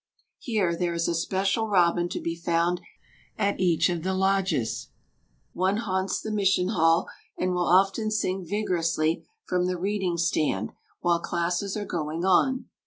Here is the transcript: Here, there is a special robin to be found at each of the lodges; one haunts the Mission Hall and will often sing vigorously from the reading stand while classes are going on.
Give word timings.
Here, 0.39 0.75
there 0.75 0.95
is 0.95 1.07
a 1.07 1.13
special 1.13 1.67
robin 1.67 2.09
to 2.09 2.19
be 2.19 2.35
found 2.35 2.81
at 3.37 3.59
each 3.59 3.87
of 3.87 4.01
the 4.01 4.15
lodges; 4.15 4.87
one 5.53 5.77
haunts 5.77 6.19
the 6.19 6.31
Mission 6.31 6.69
Hall 6.69 7.07
and 7.37 7.51
will 7.53 7.67
often 7.67 8.09
sing 8.09 8.43
vigorously 8.43 9.27
from 9.47 9.67
the 9.67 9.77
reading 9.77 10.17
stand 10.17 10.71
while 11.01 11.19
classes 11.19 11.77
are 11.77 11.85
going 11.85 12.25
on. 12.25 12.65